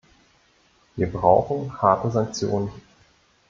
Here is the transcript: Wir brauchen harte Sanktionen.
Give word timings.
Wir 0.95 1.05
brauchen 1.11 1.79
harte 1.79 2.09
Sanktionen. 2.09 2.71